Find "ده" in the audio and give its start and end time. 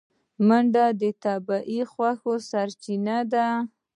3.33-3.47